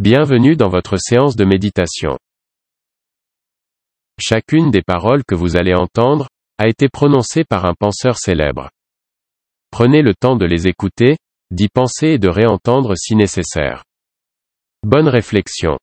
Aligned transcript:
Bienvenue 0.00 0.56
dans 0.56 0.70
votre 0.70 0.96
séance 0.96 1.36
de 1.36 1.44
méditation. 1.44 2.16
Chacune 4.18 4.70
des 4.70 4.80
paroles 4.80 5.24
que 5.28 5.34
vous 5.34 5.58
allez 5.58 5.74
entendre, 5.74 6.26
a 6.56 6.68
été 6.68 6.88
prononcée 6.88 7.44
par 7.44 7.66
un 7.66 7.74
penseur 7.78 8.16
célèbre. 8.16 8.70
Prenez 9.70 10.00
le 10.00 10.14
temps 10.14 10.36
de 10.36 10.46
les 10.46 10.68
écouter, 10.68 11.18
d'y 11.50 11.68
penser 11.68 12.12
et 12.12 12.18
de 12.18 12.30
réentendre 12.30 12.96
si 12.96 13.14
nécessaire. 13.14 13.84
Bonne 14.82 15.06
réflexion. 15.06 15.76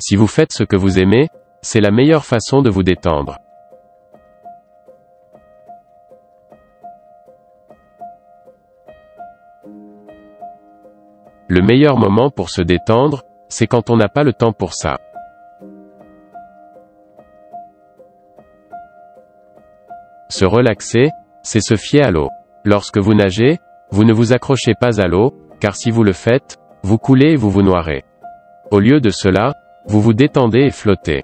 Si 0.00 0.16
vous 0.16 0.28
faites 0.28 0.54
ce 0.54 0.64
que 0.64 0.76
vous 0.76 0.98
aimez, 0.98 1.28
c'est 1.60 1.82
la 1.82 1.90
meilleure 1.90 2.24
façon 2.24 2.62
de 2.62 2.70
vous 2.70 2.84
détendre. 2.84 3.36
Le 11.54 11.60
meilleur 11.60 11.98
moment 11.98 12.30
pour 12.30 12.48
se 12.48 12.62
détendre, 12.62 13.24
c'est 13.50 13.66
quand 13.66 13.90
on 13.90 13.96
n'a 13.98 14.08
pas 14.08 14.22
le 14.22 14.32
temps 14.32 14.54
pour 14.54 14.72
ça. 14.72 14.96
Se 20.30 20.46
relaxer, 20.46 21.10
c'est 21.42 21.60
se 21.60 21.76
fier 21.76 22.06
à 22.06 22.10
l'eau. 22.10 22.30
Lorsque 22.64 22.96
vous 22.96 23.12
nagez, 23.12 23.58
vous 23.90 24.04
ne 24.04 24.14
vous 24.14 24.32
accrochez 24.32 24.72
pas 24.72 24.98
à 24.98 25.08
l'eau, 25.08 25.34
car 25.60 25.76
si 25.76 25.90
vous 25.90 26.04
le 26.04 26.14
faites, 26.14 26.56
vous 26.82 26.96
coulez 26.96 27.32
et 27.32 27.36
vous 27.36 27.50
vous 27.50 27.60
noirez. 27.60 28.02
Au 28.70 28.80
lieu 28.80 29.02
de 29.02 29.10
cela, 29.10 29.52
vous 29.84 30.00
vous 30.00 30.14
détendez 30.14 30.60
et 30.60 30.70
flottez. 30.70 31.22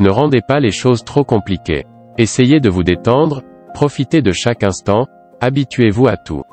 Ne 0.00 0.10
rendez 0.10 0.40
pas 0.40 0.58
les 0.58 0.72
choses 0.72 1.04
trop 1.04 1.22
compliquées. 1.22 1.86
Essayez 2.18 2.58
de 2.58 2.68
vous 2.68 2.82
détendre, 2.82 3.42
Profitez 3.74 4.22
de 4.22 4.30
chaque 4.30 4.62
instant, 4.62 5.08
habituez-vous 5.40 6.06
à 6.06 6.16
tout. 6.16 6.44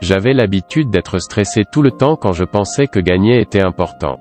J'avais 0.00 0.32
l'habitude 0.32 0.88
d'être 0.88 1.18
stressé 1.18 1.64
tout 1.70 1.82
le 1.82 1.90
temps 1.90 2.16
quand 2.16 2.32
je 2.32 2.44
pensais 2.44 2.86
que 2.86 2.98
gagner 2.98 3.42
était 3.42 3.60
important. 3.60 4.18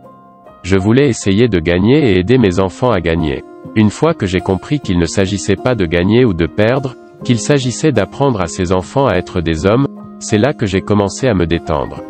Je 0.64 0.76
voulais 0.76 1.08
essayer 1.08 1.48
de 1.48 1.60
gagner 1.60 2.12
et 2.12 2.20
aider 2.20 2.38
mes 2.38 2.60
enfants 2.60 2.92
à 2.92 3.00
gagner. 3.00 3.46
Une 3.78 3.90
fois 3.90 4.14
que 4.14 4.26
j'ai 4.26 4.42
compris 4.42 4.82
qu'il 4.82 5.00
ne 5.00 5.06
s'agissait 5.06 5.56
pas 5.56 5.76
de 5.76 5.86
gagner 5.86 6.26
ou 6.26 6.34
de 6.34 6.46
perdre, 6.46 6.98
qu'il 7.24 7.40
s'agissait 7.40 7.94
d'apprendre 7.94 8.42
à 8.42 8.48
ses 8.48 8.74
enfants 8.74 9.08
à 9.08 9.16
être 9.16 9.40
des 9.40 9.66
hommes, 9.66 9.88
c'est 10.20 10.38
là 10.38 10.52
que 10.54 10.66
j'ai 10.66 10.82
commencé 10.82 11.30
à 11.30 11.34
me 11.34 11.48
détendre. 11.48 12.02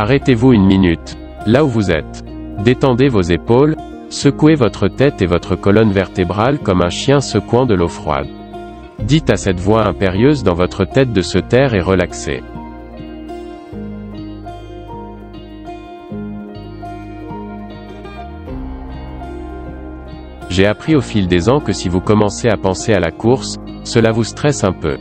Arrêtez-vous 0.00 0.54
une 0.54 0.64
minute. 0.64 1.18
Là 1.44 1.62
où 1.62 1.68
vous 1.68 1.90
êtes. 1.90 2.24
Détendez 2.64 3.10
vos 3.10 3.20
épaules, 3.20 3.76
secouez 4.08 4.54
votre 4.54 4.88
tête 4.88 5.20
et 5.20 5.26
votre 5.26 5.56
colonne 5.56 5.92
vertébrale 5.92 6.58
comme 6.58 6.80
un 6.80 6.88
chien 6.88 7.20
secouant 7.20 7.66
de 7.66 7.74
l'eau 7.74 7.86
froide. 7.86 8.26
Dites 9.00 9.28
à 9.28 9.36
cette 9.36 9.60
voix 9.60 9.86
impérieuse 9.86 10.42
dans 10.42 10.54
votre 10.54 10.86
tête 10.86 11.12
de 11.12 11.20
se 11.20 11.36
taire 11.36 11.74
et 11.74 11.82
relaxer. 11.82 12.42
J'ai 20.48 20.64
appris 20.64 20.96
au 20.96 21.02
fil 21.02 21.28
des 21.28 21.50
ans 21.50 21.60
que 21.60 21.74
si 21.74 21.90
vous 21.90 22.00
commencez 22.00 22.48
à 22.48 22.56
penser 22.56 22.94
à 22.94 23.00
la 23.00 23.10
course, 23.10 23.58
cela 23.84 24.12
vous 24.12 24.24
stresse 24.24 24.64
un 24.64 24.72
peu. 24.72 24.96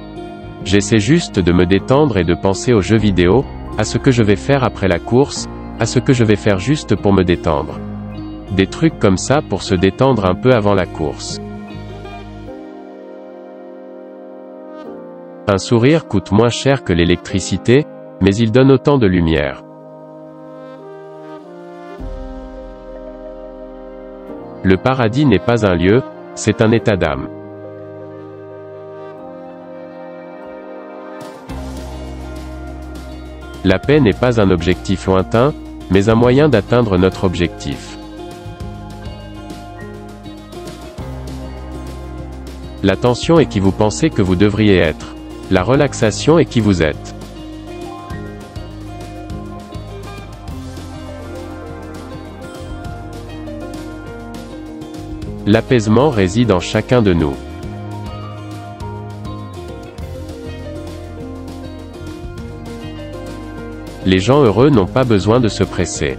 J'essaie 0.65 0.99
juste 0.99 1.39
de 1.39 1.53
me 1.53 1.65
détendre 1.65 2.17
et 2.17 2.25
de 2.25 2.33
penser 2.33 2.73
aux 2.73 2.81
jeux 2.81 2.97
vidéo, 2.97 3.45
à 3.79 3.85
ce 3.85 3.97
que 3.97 4.11
je 4.11 4.23
vais 4.23 4.35
faire 4.35 4.65
après 4.65 4.89
la 4.89 4.99
course, 4.99 5.47
à 5.79 5.85
ce 5.85 5.99
que 5.99 6.11
je 6.11 6.25
vais 6.25 6.35
faire 6.35 6.59
juste 6.59 6.97
pour 6.97 7.13
me 7.13 7.23
détendre. 7.23 7.79
Des 8.51 8.67
trucs 8.67 8.99
comme 8.99 9.15
ça 9.15 9.39
pour 9.41 9.61
se 9.61 9.73
détendre 9.73 10.25
un 10.25 10.35
peu 10.35 10.51
avant 10.51 10.73
la 10.73 10.85
course. 10.85 11.39
Un 15.47 15.57
sourire 15.57 16.09
coûte 16.09 16.33
moins 16.33 16.49
cher 16.49 16.83
que 16.83 16.91
l'électricité, 16.91 17.85
mais 18.21 18.35
il 18.35 18.51
donne 18.51 18.69
autant 18.69 18.97
de 18.97 19.07
lumière. 19.07 19.63
Le 24.61 24.75
paradis 24.75 25.25
n'est 25.25 25.39
pas 25.39 25.65
un 25.65 25.75
lieu, 25.75 26.03
c'est 26.35 26.61
un 26.61 26.73
état 26.73 26.97
d'âme. 26.97 27.38
La 33.65 33.77
paix 33.77 33.99
n'est 33.99 34.13
pas 34.13 34.39
un 34.39 34.51
objectif 34.51 35.07
lointain, 35.07 35.53
mais 35.91 36.07
un 36.07 36.15
moyen 36.15 36.47
d'atteindre 36.47 36.97
notre 36.97 37.25
objectif. 37.25 37.97
L'attention 42.83 43.37
est 43.37 43.47
qui 43.47 43.59
vous 43.59 43.73
pensez 43.73 44.09
que 44.09 44.21
vous 44.21 44.37
devriez 44.37 44.77
être. 44.77 45.13
La 45.51 45.63
relaxation 45.63 46.39
est 46.39 46.45
qui 46.45 46.61
vous 46.61 46.81
êtes. 46.81 47.15
L'apaisement 55.45 56.09
réside 56.09 56.53
en 56.53 56.61
chacun 56.61 57.01
de 57.01 57.11
nous. 57.11 57.33
Les 64.05 64.19
gens 64.19 64.41
heureux 64.43 64.69
n'ont 64.69 64.85
pas 64.85 65.03
besoin 65.03 65.41
de 65.41 65.49
se 65.49 65.63
presser. 65.63 66.17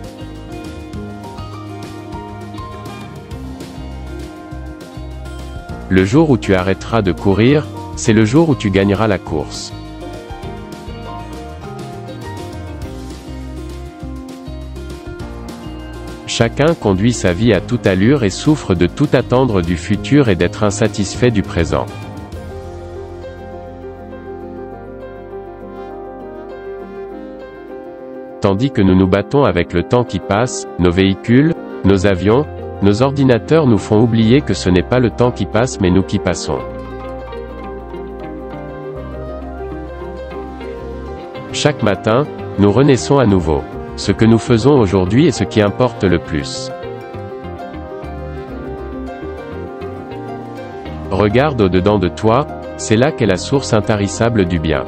Le 5.89 6.05
jour 6.05 6.29
où 6.29 6.37
tu 6.37 6.55
arrêteras 6.55 7.01
de 7.01 7.13
courir, 7.13 7.67
c'est 7.97 8.13
le 8.13 8.25
jour 8.27 8.51
où 8.51 8.55
tu 8.55 8.71
gagneras 8.71 9.09
la 9.09 9.19
course. 9.19 9.73
Chacun 16.27 16.75
conduit 16.75 17.13
sa 17.13 17.33
vie 17.33 17.53
à 17.53 17.61
toute 17.61 17.87
allure 17.87 18.25
et 18.25 18.31
souffre 18.31 18.75
de 18.75 18.87
tout 18.87 19.09
attendre 19.15 19.63
du 19.63 19.77
futur 19.77 20.29
et 20.29 20.37
d'être 20.37 20.65
insatisfait 20.65 21.31
du 21.31 21.43
présent. 21.43 21.87
Tandis 28.41 28.71
que 28.71 28.81
nous 28.81 28.95
nous 28.95 29.06
battons 29.06 29.45
avec 29.45 29.75
le 29.75 29.83
temps 29.83 30.05
qui 30.05 30.19
passe, 30.19 30.67
nos 30.78 30.91
véhicules, 30.91 31.53
nos 31.84 32.06
avions, 32.06 32.47
nos 32.83 33.03
ordinateurs 33.03 33.67
nous 33.67 33.77
font 33.77 34.01
oublier 34.01 34.41
que 34.41 34.55
ce 34.55 34.71
n'est 34.71 34.83
pas 34.83 34.99
le 34.99 35.11
temps 35.11 35.31
qui 35.31 35.45
passe 35.45 35.78
mais 35.81 35.91
nous 35.91 36.03
qui 36.03 36.19
passons. 36.19 36.59
Chaque 41.53 41.83
matin, 41.83 42.27
nous 42.59 42.73
renaissons 42.73 43.19
à 43.19 43.27
nouveau. 43.27 43.62
Ce 43.97 44.12
que 44.12 44.25
nous 44.25 44.39
faisons 44.39 44.81
aujourd'hui 44.81 45.27
est 45.27 45.33
ce 45.33 45.45
qui 45.45 45.61
importe 45.61 46.05
le 46.05 46.19
plus. 46.19 46.71
Regarde 51.11 51.61
au-dedans 51.61 51.99
de 51.99 52.09
toi, 52.09 52.47
c'est 52.78 52.97
là 52.97 53.12
qu'est 53.12 53.27
la 53.27 53.37
source 53.37 53.75
intarissable 53.75 54.47
du 54.47 54.59
bien. 54.59 54.84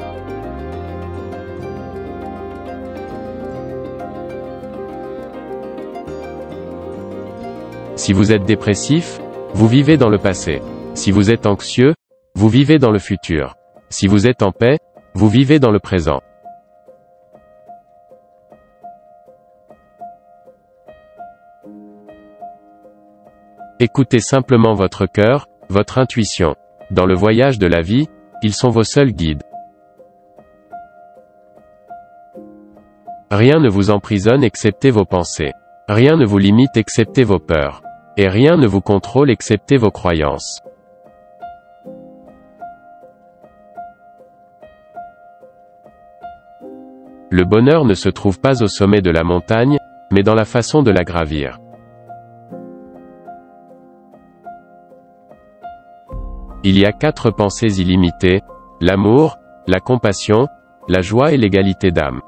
Si 8.02 8.12
vous 8.12 8.32
êtes 8.32 8.44
dépressif, 8.44 9.20
vous 9.54 9.68
vivez 9.68 9.96
dans 9.96 10.08
le 10.08 10.18
passé. 10.18 10.60
Si 10.94 11.12
vous 11.12 11.30
êtes 11.30 11.46
anxieux, 11.46 11.94
vous 12.34 12.48
vivez 12.48 12.80
dans 12.80 12.90
le 12.90 12.98
futur. 12.98 13.54
Si 13.90 14.08
vous 14.08 14.26
êtes 14.26 14.42
en 14.42 14.50
paix, 14.50 14.80
vous 15.14 15.28
vivez 15.28 15.60
dans 15.60 15.70
le 15.70 15.78
présent. 15.78 16.19
Écoutez 23.78 24.19
simplement 24.19 24.75
votre 24.75 25.06
cœur, 25.06 25.46
votre 25.69 25.99
intuition. 25.99 26.56
Dans 26.90 27.06
le 27.06 27.14
voyage 27.14 27.60
de 27.60 27.69
la 27.69 27.82
vie, 27.82 28.08
ils 28.43 28.52
sont 28.52 28.70
vos 28.70 28.82
seuls 28.82 29.12
guides. 29.12 29.44
Rien 33.31 33.60
ne 33.60 33.69
vous 33.69 33.90
emprisonne 33.90 34.43
excepté 34.43 34.90
vos 34.90 35.04
pensées. 35.04 35.52
Rien 35.88 36.16
ne 36.16 36.26
vous 36.26 36.38
limite 36.38 36.76
excepté 36.76 37.22
vos 37.22 37.38
peurs. 37.38 37.81
Et 38.17 38.29
rien 38.29 38.56
ne 38.56 38.67
vous 38.67 38.81
contrôle 38.81 39.31
excepté 39.31 39.76
vos 39.76 39.91
croyances. 39.91 40.61
Le 47.31 47.44
bonheur 47.44 47.87
ne 47.87 47.94
se 47.94 48.11
trouve 48.11 48.38
pas 48.38 48.62
au 48.62 48.67
sommet 48.67 49.00
de 49.00 49.11
la 49.11 49.25
montagne, 49.25 49.79
mais 50.11 50.23
dans 50.23 50.35
la 50.35 50.44
façon 50.44 50.82
de 50.82 50.91
la 50.91 51.03
gravir. 51.03 51.59
Il 56.62 56.79
y 56.79 56.85
a 56.85 56.93
quatre 56.93 57.31
pensées 57.31 57.81
illimitées, 57.81 58.43
l'amour, 58.81 59.38
la 59.67 59.81
compassion, 59.81 60.47
la 60.88 61.00
joie 61.00 61.32
et 61.32 61.38
l'égalité 61.38 61.91
d'âme. 61.91 62.20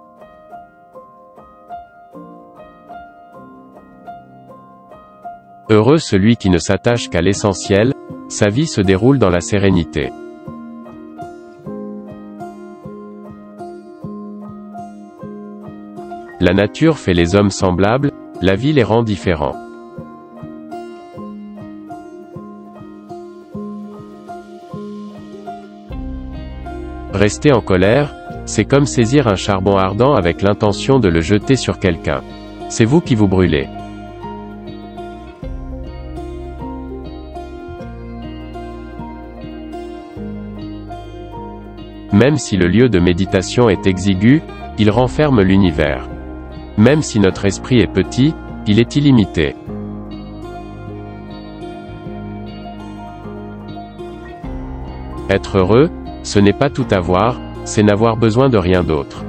Heureux 5.70 5.96
celui 5.96 6.37
qui 6.37 6.50
ne 6.50 6.58
s'attache 6.58 7.08
qu'à 7.08 7.22
l'essentiel, 7.22 7.94
sa 8.28 8.49
vie 8.49 8.66
se 8.66 8.82
déroule 8.82 9.19
dans 9.19 9.31
la 9.31 9.40
sérénité. 9.40 10.11
La 16.38 16.52
nature 16.52 16.99
fait 16.99 17.14
les 17.14 17.34
hommes 17.34 17.50
semblables, 17.50 18.12
la 18.43 18.56
vie 18.56 18.75
les 18.75 18.82
rend 18.82 19.02
différents. 19.02 19.56
Rester 27.14 27.52
en 27.52 27.62
colère, 27.62 28.14
c'est 28.44 28.66
comme 28.66 28.84
saisir 28.84 29.28
un 29.28 29.37
charbon 29.37 29.78
ardent 29.78 30.12
avec 30.12 30.43
l'intention 30.43 30.99
de 30.99 31.08
le 31.08 31.22
jeter 31.22 31.56
sur 31.56 31.78
quelqu'un. 31.78 32.22
C'est 32.69 32.84
vous 32.84 33.00
qui 33.00 33.14
vous 33.14 33.28
brûlez. 33.28 33.66
Même 42.14 42.38
si 42.38 42.56
le 42.56 42.69
lieu 42.69 42.88
de 42.88 43.00
méditation 43.00 43.69
est 43.69 43.88
exigu, 43.88 44.40
il 44.78 44.88
renferme 44.88 45.43
l'univers. 45.43 46.08
Même 46.78 47.02
si 47.02 47.19
notre 47.19 47.44
esprit 47.44 47.81
est 47.81 47.93
petit, 47.93 48.32
il 48.69 48.78
est 48.78 48.94
illimité. 48.94 49.56
Être 55.28 55.58
heureux, 55.58 55.90
ce 56.22 56.38
n'est 56.38 56.52
pas 56.52 56.70
tout 56.70 56.87
avoir, 56.93 57.40
c'est 57.64 57.82
n'avoir 57.82 58.16
besoin 58.16 58.49
de 58.49 58.58
rien 58.58 58.84
d'autre. 58.84 59.25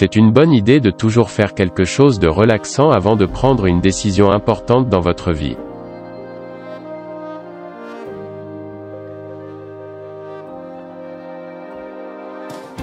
C'est 0.00 0.14
une 0.14 0.30
bonne 0.30 0.52
idée 0.52 0.78
de 0.78 0.92
toujours 0.92 1.28
faire 1.28 1.54
quelque 1.54 1.84
chose 1.84 2.20
de 2.20 2.28
relaxant 2.28 2.92
avant 2.92 3.16
de 3.16 3.26
prendre 3.26 3.66
une 3.66 3.80
décision 3.80 4.30
importante 4.30 4.88
dans 4.88 5.00
votre 5.00 5.32
vie. 5.32 5.56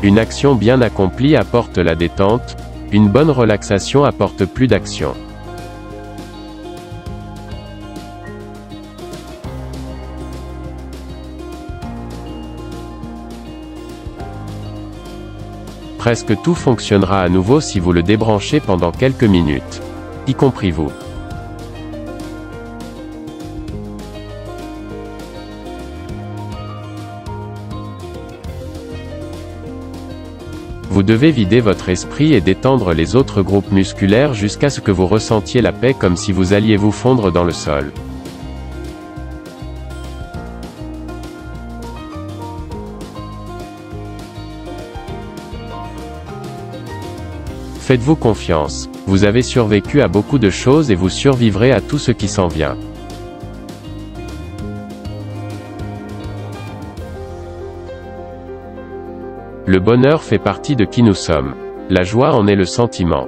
Une 0.03 0.19
action 0.19 0.55
bien 0.55 0.81
accomplie 0.81 1.37
apporte 1.37 1.77
la 1.77 1.95
détente, 1.95 2.57
une 2.91 3.07
bonne 3.07 3.31
relaxation 3.31 4.03
apporte 4.03 4.43
plus 4.43 4.67
d'action. 4.67 5.13
Presque 16.05 16.39
tout 16.43 16.53
fonctionnera 16.53 17.23
à 17.23 17.29
nouveau 17.29 17.59
si 17.59 17.79
vous 17.79 17.91
le 17.91 18.03
débranchez 18.03 18.59
pendant 18.59 18.91
quelques 18.91 19.23
minutes. 19.23 19.81
Y 20.27 20.35
compris 20.35 20.69
vous. 20.69 20.91
Vous 30.91 31.01
devez 31.01 31.31
vider 31.31 31.59
votre 31.59 31.89
esprit 31.89 32.35
et 32.35 32.41
détendre 32.41 32.93
les 32.93 33.15
autres 33.15 33.41
groupes 33.41 33.71
musculaires 33.71 34.35
jusqu'à 34.35 34.69
ce 34.69 34.81
que 34.81 34.91
vous 34.91 35.07
ressentiez 35.07 35.63
la 35.63 35.71
paix 35.71 35.95
comme 35.95 36.17
si 36.17 36.31
vous 36.31 36.53
alliez 36.53 36.77
vous 36.77 36.91
fondre 36.91 37.31
dans 37.31 37.43
le 37.43 37.51
sol. 37.51 37.91
Faites-vous 47.85 48.15
confiance, 48.15 48.89
vous 49.05 49.25
avez 49.25 49.43
survécu 49.43 50.01
à 50.01 50.07
beaucoup 50.07 50.39
de 50.39 50.49
choses 50.49 50.89
et 50.89 50.95
vous 50.95 51.09
survivrez 51.09 51.71
à 51.71 51.81
tout 51.81 51.99
ce 51.99 52.11
qui 52.11 52.27
s'en 52.27 52.47
vient. 52.47 52.75
Le 59.67 59.77
bonheur 59.77 60.23
fait 60.23 60.39
partie 60.39 60.75
de 60.75 60.83
qui 60.83 61.03
nous 61.03 61.13
sommes. 61.13 61.53
La 61.91 62.01
joie 62.01 62.33
en 62.33 62.47
est 62.47 62.55
le 62.55 62.65
sentiment. 62.65 63.27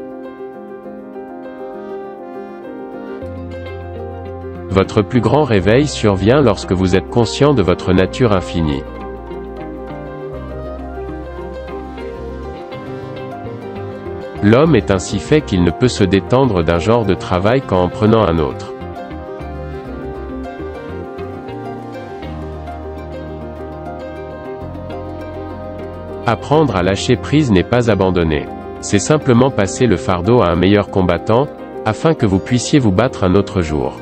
Votre 4.69 5.03
plus 5.03 5.21
grand 5.21 5.43
réveil 5.43 5.87
survient 5.87 6.41
lorsque 6.41 6.71
vous 6.71 6.95
êtes 6.95 7.09
conscient 7.09 7.53
de 7.53 7.61
votre 7.61 7.93
nature 7.93 8.33
infinie. 8.33 8.81
L'homme 14.43 14.75
est 14.75 14.91
ainsi 14.91 15.17
fait 15.17 15.41
qu'il 15.41 15.63
ne 15.63 15.71
peut 15.71 15.87
se 15.87 16.03
détendre 16.03 16.63
d'un 16.63 16.77
genre 16.77 17.05
de 17.05 17.15
travail 17.15 17.61
qu'en 17.61 17.83
en 17.83 17.89
prenant 17.89 18.23
un 18.23 18.37
autre. 18.37 18.71
Apprendre 26.27 26.75
à 26.75 26.83
lâcher 26.83 27.15
prise 27.15 27.51
n'est 27.51 27.63
pas 27.63 27.89
abandonner. 27.89 28.45
C'est 28.81 28.99
simplement 28.99 29.49
passer 29.49 29.87
le 29.87 29.97
fardeau 29.97 30.41
à 30.41 30.49
un 30.51 30.55
meilleur 30.55 30.91
combattant, 30.91 31.47
afin 31.85 32.13
que 32.13 32.25
vous 32.25 32.39
puissiez 32.39 32.79
vous 32.79 32.91
battre 32.91 33.23
un 33.23 33.33
autre 33.33 33.61
jour. 33.61 33.93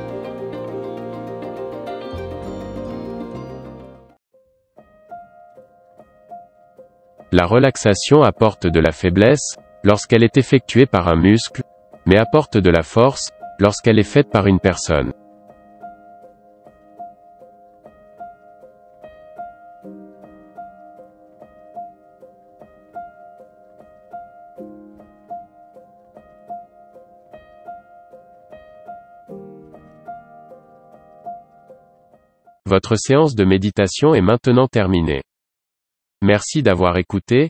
La 7.32 7.46
relaxation 7.46 8.24
apporte 8.24 8.66
de 8.66 8.80
la 8.80 8.92
faiblesse, 8.92 9.58
lorsqu'elle 9.86 10.24
est 10.24 10.38
effectuée 10.38 10.88
par 10.88 11.08
un 11.08 11.16
muscle, 11.16 11.62
mais 12.08 12.18
apporte 12.18 12.58
de 12.58 12.72
la 12.72 12.82
force, 12.82 13.30
lorsqu'elle 13.60 14.00
est 14.00 14.04
faite 14.04 14.32
par 14.32 14.48
une 14.48 14.60
personne. 14.60 15.14
Votre 32.66 32.96
séance 32.96 33.36
de 33.36 33.46
méditation 33.46 34.16
est 34.16 34.22
maintenant 34.22 34.68
terminée. 34.68 35.22
Merci 36.24 36.64
d'avoir 36.64 36.98
écouté, 36.98 37.50